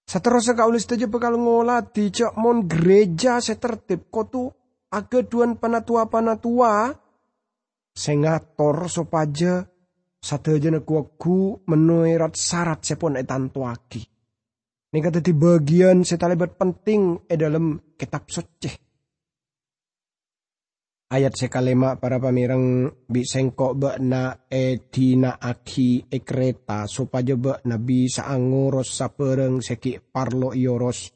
Seterusnya 0.08 0.56
kaulis 0.56 0.88
saja 0.88 1.04
bakal 1.04 1.36
di 1.92 2.08
cak 2.08 2.32
mon 2.40 2.64
gereja 2.64 3.44
setertib 3.44 4.08
kotu 4.08 4.48
aga 4.88 5.20
duan 5.20 5.60
panatua-panatua 5.60 6.96
sengator 7.92 8.88
sopaja 8.88 9.68
satu 10.16 10.56
aja 10.56 10.80
ku 11.20 11.60
menuirat 11.68 12.32
syarat 12.32 12.80
sepon 12.88 13.20
etan 13.20 13.52
tuaki. 13.52 14.00
Ini 14.88 14.98
kata 15.04 15.20
di 15.20 15.36
bagian 15.36 16.00
setalibat 16.00 16.56
penting 16.56 17.28
e 17.28 17.36
dalam 17.36 17.76
kitab 18.00 18.24
suci 18.32 18.87
ayat 21.08 21.32
sekalema 21.32 21.96
para 21.96 22.20
pamirang 22.20 22.92
bisengko 23.08 23.72
be 23.72 23.96
na 24.04 24.44
edina 24.48 25.40
aki 25.40 26.04
ekreta 26.12 26.84
supaya 26.84 27.32
be 27.36 27.64
na 27.64 27.80
bisa 27.80 28.28
anguros 28.28 28.92
sapereng 28.92 29.64
seki 29.64 30.04
parlo 30.12 30.52
ioros 30.52 31.08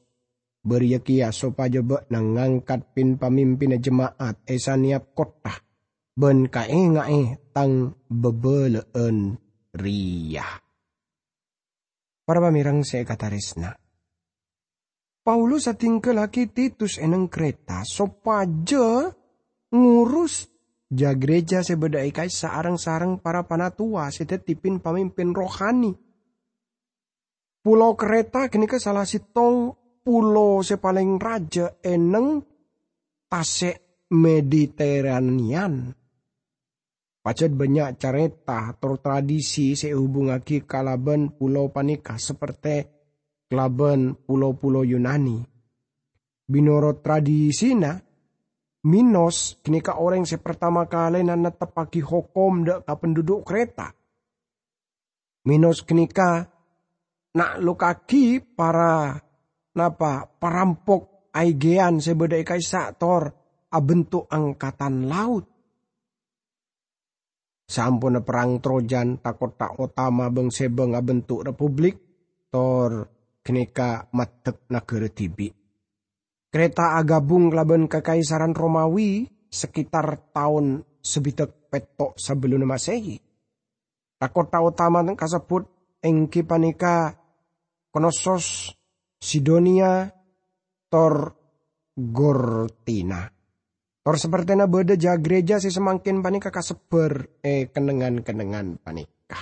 beriakia 0.65 1.29
supaya 1.29 1.85
be 1.85 2.09
na 2.09 2.25
ngangkat 2.25 2.97
pin 2.97 3.21
pamimpin 3.21 3.77
jemaat 3.77 4.41
esaniap 4.49 5.13
kota 5.13 5.53
ben 6.17 6.49
kaengae 6.49 7.53
tang 7.53 7.97
bebeleen 8.09 9.37
ria. 9.77 10.45
Para 12.23 12.39
pamirang 12.39 12.85
saya 12.85 13.05
kata 13.05 13.33
resna. 13.33 13.73
Paulus 15.23 15.71
atingkel 15.71 16.19
laki 16.19 16.51
Titus 16.51 16.99
eneng 16.99 17.31
kereta 17.31 17.87
sopaja 17.87 19.07
ngurus 19.73 20.47
ja 20.93 21.17
gereja 21.17 21.65
sebeda 21.65 22.05
ikai 22.05 22.29
sarang-sarang 22.29 23.19
para 23.19 23.49
panatua 23.49 24.13
setetipin 24.13 24.79
pemimpin 24.79 25.33
rohani. 25.33 25.97
Pulau 27.63 27.95
kereta 27.97 28.51
kini 28.53 28.69
ke 28.69 28.77
salah 28.77 29.07
sitong 29.07 29.73
pulau 30.03 30.61
sepaling 30.61 31.17
raja 31.17 31.79
eneng 31.81 32.43
tasek 33.31 34.07
Mediterranean. 34.13 35.95
Pacet 37.23 37.55
banyak 37.55 38.03
careta 38.03 38.75
atau 38.75 38.99
tradisi 38.99 39.79
sehubungaki 39.79 40.67
kalaban 40.67 41.31
pulau 41.39 41.71
panika 41.71 42.19
seperti 42.19 42.83
kelaban 43.47 44.19
pulau-pulau 44.27 44.83
Yunani. 44.83 45.39
Binoro 46.51 46.99
tradisina, 46.99 47.95
Minos 48.83 49.63
kini 49.63 49.79
ka 49.79 50.03
orang 50.03 50.27
se 50.27 50.43
pertama 50.43 50.91
kali 50.91 51.23
na 51.23 51.39
natapaki 51.39 52.03
hukum 52.03 52.67
da 52.67 52.83
ka 52.83 52.99
penduduk 52.99 53.47
kereta. 53.47 53.95
Minos 55.47 55.87
kini 55.87 56.11
ka 56.11 56.43
nak 57.39 57.63
lukaki 57.63 58.43
para 58.43 59.15
napa 59.79 60.27
perampok 60.27 61.31
aigean 61.31 62.03
sebeda 62.03 62.35
ikai 62.43 62.59
saktor 62.59 63.31
abentuk 63.71 64.27
angkatan 64.27 65.07
laut. 65.07 65.47
Sampun 67.71 68.19
perang 68.27 68.59
Trojan 68.59 69.23
takut 69.23 69.55
tak 69.55 69.79
utama 69.79 70.27
beng 70.29 70.51
sebeng 70.51 70.99
abentuk 70.99 71.47
republik 71.47 71.97
tor 72.51 73.07
keneka 73.47 74.11
matek 74.11 74.67
negara 74.69 75.09
tibi. 75.09 75.62
Kereta 76.53 77.01
agabung 77.01 77.49
laban 77.49 77.89
kekaisaran 77.89 78.53
Romawi 78.53 79.25
sekitar 79.49 80.37
tahun 80.37 80.85
sebitek 81.01 81.73
petok 81.73 82.21
sebelum 82.21 82.69
masehi. 82.69 83.17
Kota 84.21 84.61
utama 84.61 85.01
kasebut 85.17 85.65
engki 86.05 86.45
panika 86.45 87.17
Konosos, 87.89 88.69
Sidonia, 89.17 90.13
Tor 90.93 91.33
Gortina. 91.97 93.33
Tor 94.05 94.17
seperti 94.21 94.53
na 94.53 94.69
beda 94.69 94.93
ja 95.01 95.17
gereja 95.17 95.57
si 95.57 95.73
semakin 95.73 96.21
panika 96.21 96.53
kaseber 96.53 97.41
eh 97.41 97.73
kenengan-kenengan 97.73 98.77
panika. 98.77 99.41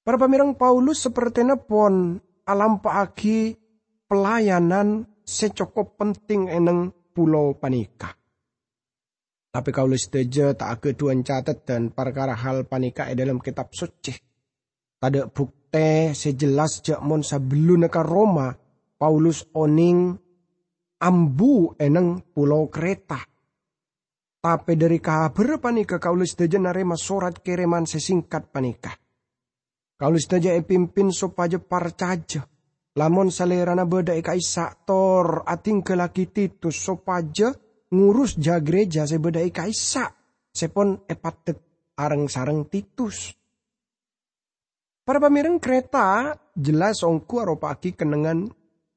Para 0.00 0.16
pamirang 0.16 0.56
Paulus 0.56 1.04
seperti 1.04 1.44
pon 1.68 2.16
alam 2.48 2.80
paaki 2.80 3.52
pelayanan 4.08 5.13
secokop 5.24 5.96
penting 5.96 6.52
eneng 6.52 6.92
pulau 7.16 7.56
panika. 7.56 8.12
Tapi 9.54 9.70
kalau 9.70 9.94
setuju 9.94 10.52
tak 10.58 10.82
keduan 10.82 11.22
catat 11.24 11.62
dan 11.64 11.94
perkara 11.94 12.34
hal 12.34 12.66
panika 12.68 13.06
dalam 13.14 13.38
kitab 13.38 13.70
suci. 13.70 14.12
Tada 14.98 15.30
bukti 15.30 16.10
sejelas 16.10 16.82
jakmon 16.82 17.22
sebelum 17.22 17.86
neka 17.86 18.02
Roma, 18.02 18.50
Paulus 18.98 19.46
oning 19.54 20.16
ambu 20.98 21.78
eneng 21.78 22.34
pulau 22.34 22.66
kereta. 22.66 23.22
Tapi 24.44 24.76
dari 24.76 25.00
kabar 25.00 25.56
panika 25.56 25.96
kaulis 25.96 26.36
teja 26.36 26.60
narema 26.60 27.00
surat 27.00 27.40
kiriman 27.40 27.88
sesingkat 27.88 28.52
panika. 28.52 28.92
Kalau 29.94 30.20
saja 30.20 30.52
pimpin 30.60 31.14
supaya 31.14 31.56
parcaja. 31.62 32.44
Lamun 32.94 33.26
salerana 33.26 33.90
beda 33.90 34.14
ika 34.14 34.38
tor 34.86 35.42
ating 35.42 35.82
kelaki 35.82 36.30
titus 36.30 36.78
sopaja 36.78 37.50
ngurus 37.90 38.38
ja 38.38 38.62
gereja 38.62 39.02
sebeda 39.02 39.42
ika 39.42 39.66
isa. 39.66 40.06
Sepon 40.54 41.02
epatek 41.10 41.58
areng 41.98 42.30
sareng 42.30 42.70
titus. 42.70 43.34
Para 45.02 45.18
pamireng 45.18 45.58
kereta 45.58 46.38
jelas 46.54 47.02
ongku 47.02 47.42
aropaki 47.42 47.98
kenengan 47.98 48.46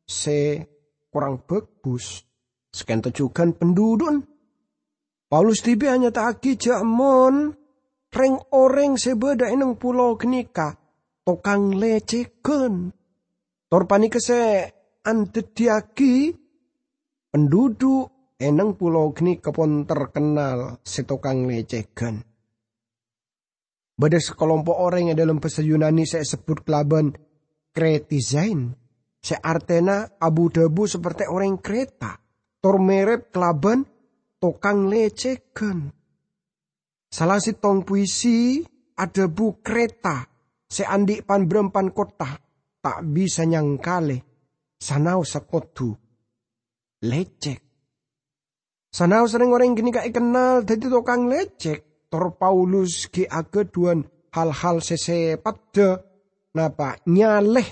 se 0.05 0.61
kurang 1.09 1.41
bagus. 1.49 2.21
Sekian 2.69 3.01
tujukan 3.01 3.57
pendudun. 3.57 4.21
Paulus 5.25 5.65
tibi 5.65 5.89
hanya 5.89 6.13
tak 6.13 6.37
aki 6.37 6.53
jamon 6.55 7.49
reng 8.13 8.37
oreng 8.53 8.95
sebeda 8.95 9.49
eneng 9.49 9.75
pulau 9.75 10.13
kenika 10.15 10.77
tokang 11.25 11.73
leceken. 11.73 12.96
Torpani 13.67 14.07
kese 14.07 14.63
antediaki 15.03 16.31
penduduk 17.27 18.39
eneng 18.39 18.79
pulau 18.79 19.11
geni 19.11 19.43
kepon 19.43 19.83
terkenal 19.83 20.79
setokang 20.87 21.43
leceken. 21.43 22.23
Bada 23.99 24.23
sekelompok 24.23 24.71
orang 24.71 25.11
yang 25.11 25.19
dalam 25.19 25.43
bahasa 25.43 25.59
Yunani 25.59 26.07
saya 26.07 26.23
sebut 26.23 26.63
kelaban 26.63 27.11
kretizain. 27.75 28.71
Seartena 29.19 30.15
abu 30.15 30.47
dabu 30.47 30.87
seperti 30.87 31.27
orang 31.27 31.59
kereta. 31.59 32.15
Tor 32.63 32.79
merep 32.79 33.35
kelaban 33.35 33.83
tokang 34.39 34.87
leceken. 34.87 35.91
Salah 37.11 37.43
si 37.43 37.51
tong 37.59 37.83
puisi 37.83 38.63
ada 38.95 39.27
bu 39.27 39.59
kereta 39.59 40.23
seandi 40.71 41.19
pan 41.19 41.43
berempan 41.43 41.91
kota 41.91 42.46
tak 42.87 43.03
bisa 43.03 43.43
nyangkale 43.43 44.23
sanau 44.79 45.27
sakotu 45.27 45.91
lecek. 47.03 47.59
Sanau 48.87 49.27
sering 49.27 49.51
orang 49.51 49.75
gini 49.75 49.91
kak 49.91 50.07
kenal 50.15 50.63
jadi 50.63 50.87
tukang 50.87 51.27
lecek. 51.27 52.07
Tor 52.07 52.39
Paulus 52.39 53.11
ki 53.11 53.27
ageduan 53.27 54.07
hal-hal 54.31 54.79
sese 54.79 55.35
pada 55.35 55.99
napa 56.55 56.95
nyaleh 57.03 57.67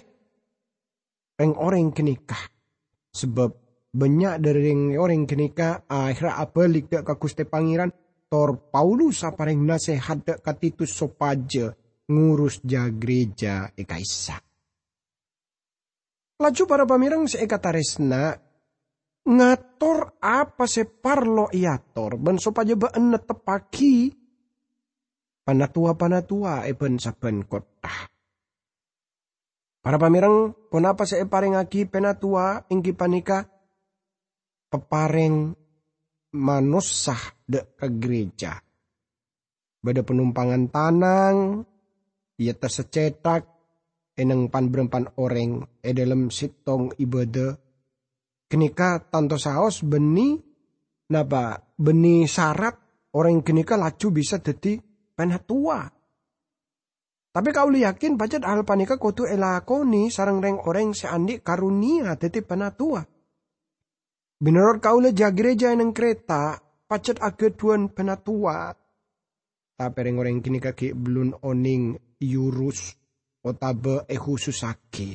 Reng 1.39 1.55
orang 1.55 1.95
kenikah. 1.95 2.51
Sebab 3.15 3.51
banyak 3.95 4.35
dari 4.43 4.75
orang 4.99 5.23
kenikah 5.23 5.87
akhirnya 5.87 6.43
apa 6.43 6.67
lik 6.67 6.91
ke 6.91 7.15
kuste 7.15 7.47
pangeran 7.47 7.95
tor 8.27 8.67
Paulus 8.67 9.23
apa 9.23 9.47
reng 9.47 9.63
nasehat 9.63 10.27
dek 10.27 10.43
katitus 10.43 10.91
sopaja 10.91 11.71
ngurus 12.11 12.59
ja 12.67 12.91
gereja 12.91 13.71
ekaisa. 13.71 14.44
Laju 16.35 16.63
para 16.67 16.83
pamirang 16.83 17.31
seekataresna 17.31 18.35
ngator 19.25 20.19
apa 20.21 20.67
se 20.67 20.83
parlo 20.85 21.47
iator 21.49 22.19
ben 22.21 22.37
supaya 22.37 22.75
ba 22.77 22.91
tepaki 23.23 24.11
panatua 25.47 25.95
panatua 25.95 26.67
eben 26.67 26.99
saben 26.99 27.47
kota. 27.47 28.11
Para 29.79 29.95
pamirang 29.95 30.67
kenapa 30.67 31.07
se 31.07 31.23
paring 31.23 31.55
aki 31.55 31.87
penatua 31.87 32.67
ingki 32.67 32.91
panika 32.91 33.47
pepareng 34.67 35.55
manusah 36.35 37.21
de 37.47 37.63
ke 37.79 37.87
gereja. 37.95 38.59
Beda 39.79 40.01
penumpangan 40.01 40.67
tanang, 40.73 41.63
ia 42.41 42.57
tersecetak 42.57 43.54
eneng 44.15 44.47
pan 44.47 44.71
berempan 44.71 45.11
orang 45.19 45.59
e 45.83 45.91
dalam 45.91 46.31
sitong 46.31 46.95
ibadah 46.95 47.51
kenika 48.47 49.03
tanto 49.11 49.35
saos 49.35 49.83
beni 49.83 50.39
napa 51.11 51.59
beni 51.75 52.23
syarat 52.23 52.75
orang 53.11 53.43
kenika 53.43 53.75
laju 53.75 54.07
bisa 54.15 54.39
jadi 54.39 54.79
tua. 55.43 55.79
Tapi 57.35 57.49
kau 57.51 57.67
yakin 57.67 58.15
baca 58.15 58.39
hal 58.47 58.63
panika 58.63 58.95
kutu 58.95 59.27
elakoni 59.27 60.07
sarang 60.07 60.39
reng 60.39 60.55
orang 60.63 60.95
seandi 60.95 61.43
karunia 61.43 62.15
dadi 62.15 62.39
tua. 62.79 63.03
Menurut 64.39 64.79
kau 64.79 64.99
le 65.03 65.11
gereja 65.11 65.71
eneng 65.75 65.91
kereta 65.91 66.55
pacet 66.87 67.19
ageduan 67.19 67.91
tua. 68.23 68.71
Tapi 69.75 69.99
reng 69.99 70.15
orang 70.15 70.39
kini 70.39 70.63
kaki 70.63 70.95
belum 70.95 71.43
oning 71.43 71.99
yurus 72.23 72.95
otabe 73.45 74.09
e 74.09 74.17
khususake. 74.17 75.09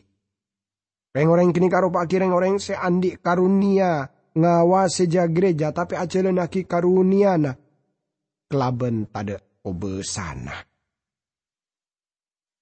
Reng 1.11 1.27
orang 1.27 1.51
kini 1.51 1.67
karo 1.67 1.91
pak 1.91 2.07
reng 2.07 2.31
orang 2.31 2.63
se 2.63 2.79
andi 2.79 3.19
karunia 3.19 4.07
ngawa 4.31 4.87
seja 4.87 5.27
gereja 5.27 5.75
tapi 5.75 5.99
aja 5.99 6.23
naki 6.23 6.71
karunia 6.71 7.35
na 7.35 7.59
kelaben 8.47 9.11
tada 9.11 9.43
obesana. 9.67 10.55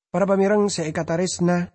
Para 0.09 0.25
pamirang 0.25 0.73
se 0.73 0.89
ekataresna 0.89 1.69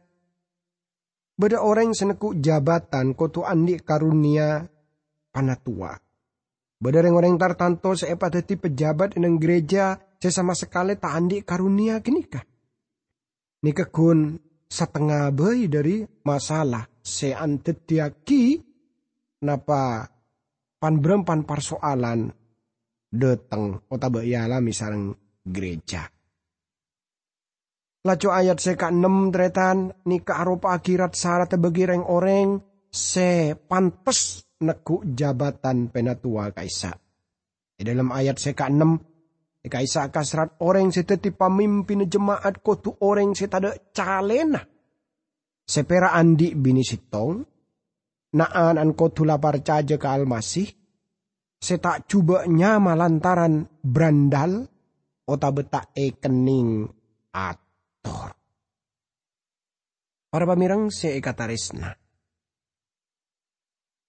beda 1.37 1.61
orang 1.61 1.93
seneku 1.93 2.33
jabatan 2.41 3.13
kotu 3.13 3.45
andi 3.45 3.77
karunia 3.77 4.65
panatua. 5.29 5.93
Beda 6.81 7.05
reng 7.05 7.13
orang 7.13 7.37
tartanto 7.37 7.93
seepateti 7.93 8.57
pejabat 8.57 9.13
eneng 9.21 9.37
gereja 9.37 9.93
sesama 10.17 10.57
sekali 10.57 10.97
tak 10.97 11.13
andi 11.13 11.45
karunia 11.45 12.01
kini 12.01 12.25
kah. 12.25 12.41
Nikekun 13.63 14.35
setengah 14.67 15.31
bayi 15.31 15.71
dari 15.71 16.03
masalah 16.27 16.83
se 16.99 17.31
antetiaki 17.31 18.59
napa 19.47 20.03
pan 20.79 20.99
berempan 20.99 21.47
persoalan 21.47 22.27
deteng 23.07 23.87
otabe 23.87 24.27
yala 24.27 24.59
misalnya 24.59 25.15
gereja. 25.47 26.03
Lacu 28.03 28.27
ayat 28.27 28.59
seka 28.59 28.91
enam 28.91 29.31
tretan 29.31 29.95
nikah 30.03 30.43
arupa 30.43 30.75
akhirat 30.75 31.15
syarat 31.15 31.55
bagi 31.55 31.87
orang 31.87 32.59
se 32.91 33.55
pantes 33.55 34.43
neku 34.59 35.07
jabatan 35.07 35.87
penatua 35.87 36.51
kaisa. 36.51 36.91
Di 37.79 37.87
dalam 37.87 38.11
ayat 38.11 38.35
seka 38.43 38.67
enam 38.67 38.99
Kaisa 39.63 40.11
kasrat 40.11 40.59
orang 40.59 40.91
seteti 40.91 41.31
pamimpin 41.31 42.03
jemaat 42.11 42.59
kotu 42.59 42.99
orang 42.99 43.31
setada 43.31 43.71
calena 43.95 44.59
sepera 45.63 46.11
andi 46.13 46.53
bini 46.53 46.83
sitong, 46.83 47.39
naan 48.35 48.75
an 48.75 48.91
ko 48.93 49.09
tula 49.15 49.39
parcaja 49.39 49.95
ke 49.95 50.07
almasih, 50.07 50.67
setak 51.57 52.05
cuba 52.07 52.43
nyama 52.47 52.93
lantaran 52.93 53.63
brandal, 53.79 54.67
ota 55.27 55.49
beta 55.55 55.81
ekening 55.95 56.87
ator. 57.31 58.29
Para 60.33 60.45
pamirang 60.49 60.89
se 60.89 61.13
ekatarisna. 61.13 61.93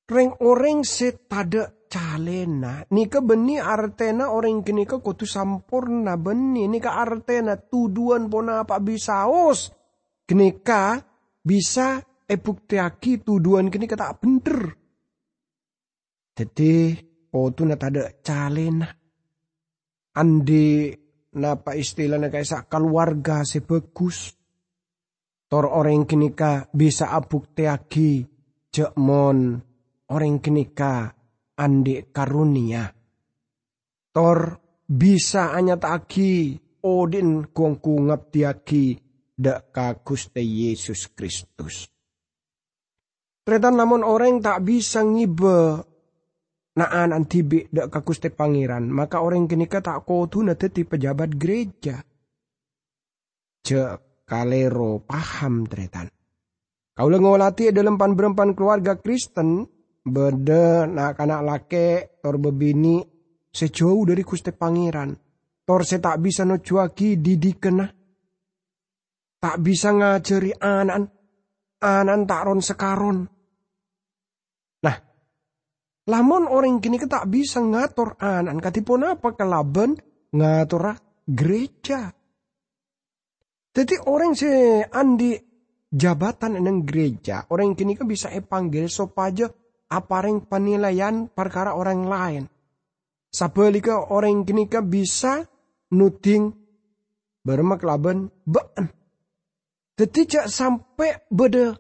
Reng 0.04 0.36
orang 0.44 0.84
se 0.84 1.16
tada 1.28 1.83
calena. 1.94 2.82
Nika 2.90 3.22
beni 3.22 3.62
artena 3.62 4.34
orang 4.34 4.66
ke 4.66 4.98
kutu 4.98 5.22
sampurna 5.22 6.18
beni. 6.18 6.66
Nika 6.66 6.98
artena 6.98 7.54
tuduan 7.54 8.26
pona 8.26 8.66
apa 8.66 8.82
bisa 8.82 9.30
os. 9.30 9.70
Kenika 10.26 10.98
bisa 11.38 12.02
ebuktiaki 12.26 13.22
tuduhan 13.22 13.70
kini 13.70 13.86
kata 13.86 14.18
bener. 14.18 14.74
Jadi 16.34 16.98
oh 17.30 17.54
tu 17.54 17.62
na 17.62 17.78
tada 17.78 18.10
calena. 18.18 18.90
Andi 20.18 20.90
napa 21.38 21.78
istilahnya 21.78 22.42
sak 22.42 22.66
keluarga 22.66 23.46
sebagus. 23.46 24.34
Tor 25.46 25.70
orang 25.70 26.10
kini 26.10 26.34
ka 26.34 26.66
bisa 26.74 27.14
abuktiaki 27.14 28.26
jekmon 28.74 29.62
orang 30.10 30.42
kini 30.42 30.74
ka 31.54 31.62
andi 31.62 32.10
karunia. 32.10 32.90
Tor 34.14 34.38
bisa 34.86 35.54
hanya 35.54 35.78
taki 35.78 36.58
odin 36.82 37.50
kuang 37.54 37.78
kungap 37.78 38.30
tiaki 38.30 38.98
dak 39.34 39.74
ka 39.74 39.98
Gusti 40.02 40.42
Yesus 40.42 41.10
Kristus. 41.14 41.90
Tretan 43.44 43.76
namun 43.76 44.06
orang 44.06 44.40
tak 44.40 44.62
bisa 44.64 45.02
ngibe 45.02 45.82
naan 46.74 47.10
antibi 47.14 47.66
dak 47.70 47.90
ka 47.90 48.00
Gusti 48.02 48.30
Pangeran, 48.30 48.90
maka 48.90 49.22
orang 49.22 49.46
kini 49.46 49.66
tak 49.66 50.06
na 50.42 50.54
teti 50.54 50.82
pejabat 50.86 51.30
gereja. 51.34 52.02
Cek 53.64 54.26
kalero 54.26 55.02
paham 55.02 55.64
tretan. 55.66 56.10
Kau 56.94 57.10
ngolati 57.10 57.74
dalam 57.74 57.98
pan 57.98 58.14
keluarga 58.54 58.94
Kristen, 58.94 59.66
beda 60.04 60.84
nak 60.84 61.16
anak 61.16 61.42
lake 61.42 61.88
tor 62.20 62.36
bebini 62.36 63.00
sejauh 63.48 64.04
dari 64.04 64.20
Gusti 64.20 64.52
Pangeran. 64.52 65.16
Tor 65.64 65.80
se 65.80 65.96
tak 65.96 66.20
bisa 66.20 66.44
no 66.44 66.60
cuaki 66.60 67.16
didikena 67.16 67.88
tak 69.44 69.60
bisa 69.60 69.92
ngajari 69.92 70.56
anan, 70.56 71.04
anan 71.84 72.20
tak 72.24 72.42
ron 72.48 72.64
sekaron. 72.64 73.18
Nah, 74.80 74.96
lamun 76.08 76.48
orang 76.48 76.80
kini 76.80 76.96
tak 77.04 77.28
bisa 77.28 77.60
ngatur 77.60 78.16
anan, 78.16 78.56
katipun 78.56 79.04
apa 79.04 79.36
kelaban 79.36 80.00
ngatur 80.32 80.96
gereja. 81.28 82.08
Jadi 83.74 83.94
orang 84.08 84.32
si 84.32 84.48
andi 84.80 85.36
jabatan 85.92 86.56
eneng 86.56 86.88
gereja, 86.88 87.44
orang 87.52 87.76
kini 87.76 88.00
kan 88.00 88.08
bisa 88.08 88.32
epanggil 88.32 88.88
sopaja 88.88 89.52
apa 89.94 90.26
yang 90.26 90.42
penilaian 90.46 91.30
perkara 91.30 91.74
orang 91.78 92.06
lain. 92.06 92.44
Sabelika 93.30 94.10
orang 94.14 94.46
kini 94.46 94.70
kan 94.70 94.86
bisa 94.86 95.42
nuting 95.90 96.54
bermak 97.42 97.82
laban 97.82 98.30
ben 98.46 98.90
tidak 99.94 100.50
sampai 100.50 101.22
beda 101.30 101.74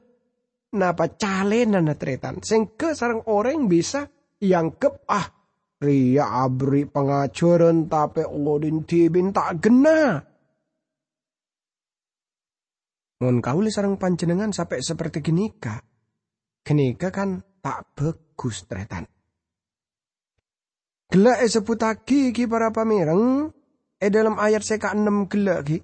napa 0.74 1.10
calena 1.14 1.82
na 1.82 1.94
tretan. 1.98 2.42
Sengke 2.42 2.94
sarang 2.94 3.26
orang 3.30 3.66
bisa 3.66 4.06
yang 4.42 4.74
kep 4.78 5.06
ah 5.10 5.26
ria 5.82 6.46
abri 6.46 6.86
pengacuran 6.86 7.90
tapi 7.90 8.22
ulodin 8.22 8.86
tibin 8.86 9.34
tak 9.34 9.62
gena. 9.62 10.22
Mun 13.22 13.38
kauli 13.38 13.70
sarang 13.70 13.98
panjenengan 13.98 14.50
sampai 14.50 14.82
seperti 14.82 15.22
genika. 15.22 15.78
Genika 16.66 17.14
kan 17.14 17.42
tak 17.64 17.96
bagus 17.96 18.68
tretan. 18.68 19.08
Gelak 21.08 21.40
e 21.40 21.46
seputaki 21.48 22.28
ki 22.36 22.44
para 22.44 22.68
pamireng. 22.68 23.48
E 23.96 24.06
dalam 24.12 24.36
ayat 24.36 24.60
seka 24.60 24.92
enam 24.92 25.24
gelak 25.32 25.64
ki. 25.64 25.78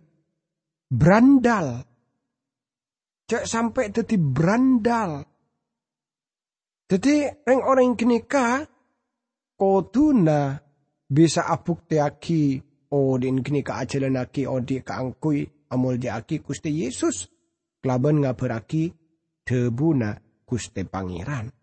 Brandal 0.93 1.91
Cek 3.31 3.47
sampai 3.47 3.95
jadi 3.95 4.19
brandal. 4.19 5.23
Jadi 6.91 7.31
orang 7.47 7.63
orang 7.63 7.91
kenika 7.95 8.67
koduna 9.55 10.59
bisa 11.07 11.47
abuk 11.47 11.87
tiaki 11.87 12.59
odin 12.91 13.39
kenika 13.47 13.87
ajalanaki 13.87 14.51
odi 14.51 14.83
kaangkui 14.83 15.71
amul 15.71 15.95
diaki 15.95 16.43
kusti 16.43 16.83
Yesus. 16.83 17.31
Kelaban 17.79 18.27
ngabaraki 18.27 18.91
debuna 19.47 20.19
kusti 20.43 20.83
pangeran. 20.83 21.60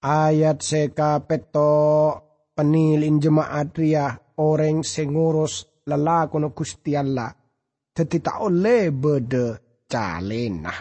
Ayat 0.00 0.64
seka 0.64 1.20
peto 1.28 2.16
penilin 2.56 3.20
jemaat 3.20 3.76
ria 3.76 4.16
orang 4.40 4.80
sengurus 4.80 5.84
lelakono 5.84 6.56
kusti 6.56 6.96
Allah. 6.96 7.28
Teti 7.92 8.24
tak 8.24 8.40
oleh 8.40 8.88
bede 8.88 9.60
calenah. 9.84 10.80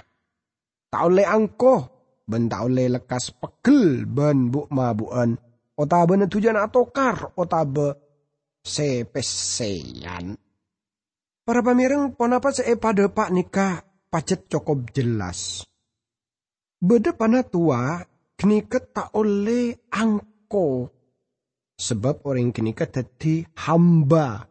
Tak 0.88 1.02
oleh 1.04 1.28
angko, 1.28 1.76
ben 2.24 2.48
tak 2.48 2.64
oleh 2.72 2.88
lekas 2.88 3.36
pegel 3.36 4.08
ben 4.08 4.48
bu 4.48 4.72
mabuan. 4.72 5.36
Otabe 5.76 6.16
tujuan 6.32 6.56
atokar, 6.56 7.36
otabe 7.36 8.00
sepesean. 8.64 10.32
Para 11.44 11.60
pamireng 11.60 12.16
ponapa 12.16 12.56
se 12.56 12.72
pada 12.80 13.12
pak 13.12 13.30
nikah 13.36 13.84
pacet 14.08 14.48
cukup 14.48 14.96
jelas. 14.96 15.68
Beda 16.80 17.12
pana 17.12 17.44
tua, 17.44 18.00
keniket 18.40 18.96
tak 18.96 19.12
oleh 19.20 19.76
angko. 19.92 20.88
Sebab 21.76 22.24
orang 22.24 22.56
keniket 22.56 22.96
tadi 22.96 23.44
hamba 23.68 24.50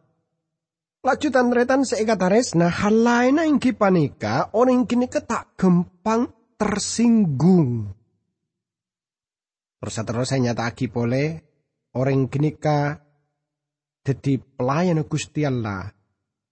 Lajutan 0.99 1.47
retan 1.55 1.87
seikatares 1.87 2.59
nah 2.59 2.67
hal 2.67 2.91
lain 2.91 3.39
yang 3.39 3.55
panika 3.71 4.51
orang 4.51 4.83
kini 4.83 5.07
tak 5.07 5.55
gempang 5.55 6.27
tersinggung. 6.59 7.95
Terus 9.79 9.95
terus 9.95 10.27
saya 10.27 10.43
nyata 10.43 10.67
aki 10.67 10.91
pole 10.91 11.25
orang 11.95 12.27
kini 12.27 12.51
ka 12.59 12.99
jadi 14.03 14.43
pelayan 14.43 14.99
Gusti 15.07 15.47
Allah 15.47 15.87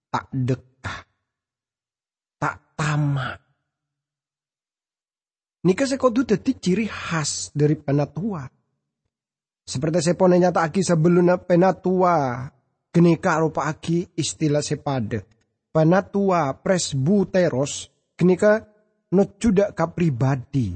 tak 0.08 0.32
dekah, 0.32 1.00
tak 2.40 2.56
tamak. 2.80 3.47
Nika 5.68 5.84
sekodu 5.84 6.24
jadi 6.24 6.52
ciri 6.56 6.88
khas 6.88 7.52
dari 7.52 7.76
penatua. 7.76 8.48
Seperti 9.68 10.00
saya 10.00 10.16
pone 10.16 10.40
nyata 10.40 10.64
aki 10.64 10.80
sebelumnya 10.80 11.36
penatua 11.36 12.48
Kenika 12.98 13.38
rupa 13.38 13.70
aki 13.70 14.18
istilah 14.18 14.66
sepade. 14.66 15.22
Panatua 15.70 16.58
presbuteros 16.58 17.94
kenika 18.18 18.66
no 19.14 19.38
cuda 19.38 19.70
ka 19.78 19.86
pribadi. 19.94 20.74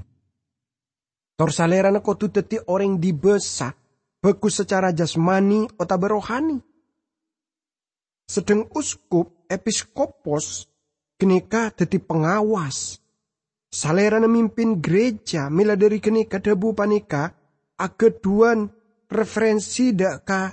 Torsalerana 1.34 1.97
ko 2.06 2.13
tuteti 2.13 2.62
orang 2.62 3.01
dibesa 3.01 3.73
bagus 4.21 4.62
secara 4.62 4.93
jasmani 4.93 5.65
atau 5.82 5.97
berohani. 5.97 6.62
Sedang 8.30 8.69
uskup 8.77 9.49
episkopos 9.49 10.69
kenika 11.17 11.73
teti 11.73 11.97
pengawas. 11.97 13.01
Salera 13.72 14.20
mimpin 14.20 14.84
gereja 14.84 15.48
mila 15.48 15.80
dari 15.80 16.04
kenika 16.04 16.44
debu 16.44 16.76
panika 16.76 17.32
ageduan 17.80 18.68
referensi 19.08 19.96
dak 19.96 20.28
ka 20.28 20.52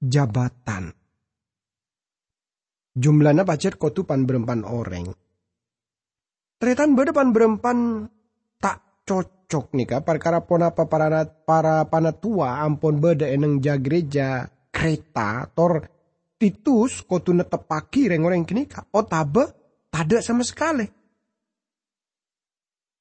jabatan. 0.00 0.88
Jumlahnya 2.96 3.44
pacet 3.44 3.76
kotu 3.76 4.08
pan 4.08 4.24
berempan 4.24 4.64
orang. 4.64 5.12
Tretan 6.56 6.96
berdepan 6.96 7.36
berempan 7.36 8.08
cocok 9.04 9.76
nih 9.76 9.86
kak 9.86 10.02
perkara 10.02 10.40
pon 10.40 10.64
apa 10.64 10.88
para 10.88 11.28
para 11.44 11.84
panatua 11.84 12.64
ampun 12.64 12.98
beda 12.98 13.28
eneng 13.28 13.60
ja 13.60 13.76
gereja 13.76 14.48
kereta 14.72 15.44
tor 15.52 15.84
titus 16.40 17.04
kotu 17.04 17.36
netepaki 17.36 18.08
reng 18.08 18.24
orang 18.24 18.48
kini 18.48 18.64
kak 18.64 18.88
oh 18.96 19.04
tada 19.04 20.18
sama 20.24 20.40
sekali 20.42 21.03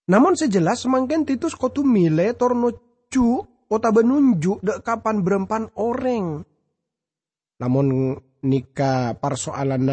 namun 0.10 0.36
sejelas 0.36 0.84
semakin 0.84 1.24
titus 1.24 1.56
kotu 1.56 1.86
mile 1.88 2.36
tor 2.36 2.58
nocu 2.58 3.44
kota 3.68 3.90
benunjuk 3.90 4.60
dek 4.60 4.84
kapan 4.84 5.24
berempan 5.24 5.72
orang 5.80 6.44
namun 7.60 8.18
nika 8.44 9.16
persoalan 9.16 9.88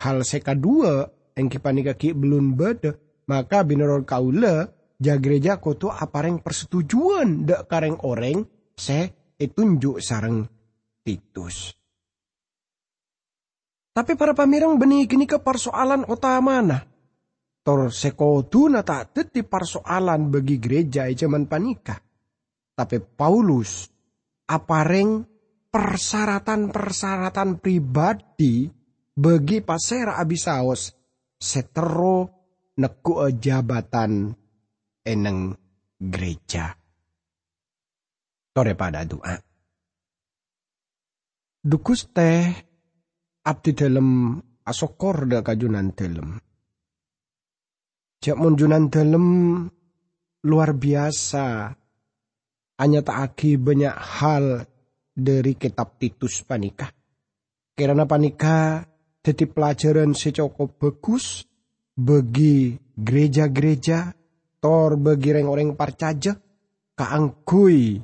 hal 0.00 0.18
seka 0.24 0.56
dua 0.56 1.04
yang 1.36 1.52
kipa 1.52 1.70
nika 1.74 1.92
ki 1.98 2.16
belum 2.16 2.56
beda 2.56 2.96
maka 3.28 3.64
binarol 3.64 4.08
kaula 4.08 4.68
ja 5.00 5.20
gereja 5.20 5.60
koto 5.60 5.92
apareng 5.92 6.40
persetujuan 6.40 7.44
dek 7.44 7.68
kareng 7.68 8.00
orang 8.00 8.44
se 8.72 9.12
itunjuk 9.36 10.00
sarang 10.00 10.48
Titus. 11.04 11.76
Tapi 13.94 14.16
para 14.18 14.32
pamirang 14.32 14.80
benih 14.80 15.06
kini 15.06 15.28
ke 15.28 15.38
persoalan 15.38 16.08
utama 16.08 16.64
nah. 16.64 16.82
Tor 17.64 17.88
sekotu 17.88 18.68
na 18.68 18.84
tak 18.84 19.16
teti 19.16 19.40
persoalan 19.40 20.28
bagi 20.28 20.60
gereja 20.60 21.08
zaman 21.08 21.48
panika. 21.48 21.96
Tapi 22.76 23.00
Paulus 23.00 23.88
apareng 24.52 25.24
persyaratan-persyaratan 25.72 27.64
pribadi 27.64 28.68
bagi 29.16 29.64
pasera 29.64 30.20
abisaos 30.20 30.92
setero 31.40 32.28
neku 32.76 33.24
jabatan 33.32 34.28
eneng 35.00 35.56
gereja. 35.96 36.68
Tore 38.52 38.76
pada 38.76 39.08
doa. 39.08 39.34
Dukus 41.64 42.12
teh 42.12 42.44
abdi 43.48 43.72
dalam 43.72 44.36
asokor 44.68 45.24
da 45.24 45.40
kajunan 45.40 45.96
dalam. 45.96 46.43
Jak 48.24 48.40
munjunan 48.40 48.88
dalam 48.88 49.26
luar 50.48 50.70
biasa. 50.72 51.76
Hanya 52.80 53.04
tak 53.04 53.18
aki 53.20 53.60
banyak 53.60 53.92
hal 53.92 54.64
dari 55.12 55.52
kitab 55.60 56.00
Titus 56.00 56.40
panika. 56.42 56.88
Karena 57.76 58.08
panika 58.08 58.80
jadi 59.20 59.44
pelajaran 59.46 60.16
secoko 60.16 60.72
bagus 60.72 61.44
bagi 61.94 62.74
gereja-gereja 62.98 64.10
tor 64.58 64.98
bagi 64.98 65.30
orang-orang 65.30 65.78
parcaja 65.78 66.34
kaangkui 66.98 68.02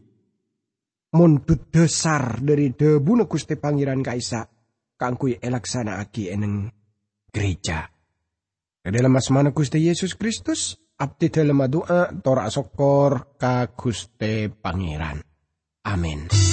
mundut 1.10 1.74
dasar 1.74 2.38
dari 2.38 2.70
debu 2.70 3.12
na 3.18 3.24
Gusti 3.26 3.58
Pangeran 3.58 4.06
Kaisa 4.06 4.46
kaangkui 4.94 5.42
elaksana 5.42 5.98
aki 5.98 6.30
eneng 6.30 6.70
gereja. 7.34 7.89
Dalam 8.80 9.12
asmana 9.12 9.52
Gusti 9.52 9.76
Yesus 9.76 10.16
Kristus, 10.16 10.80
abdi 10.96 11.28
dalam 11.28 11.60
doa 11.68 12.08
tor 12.24 12.40
asokor 12.40 13.36
ka 13.36 13.68
Gusti 13.76 14.48
Pangeran. 14.48 15.20
Amin. 15.84 16.49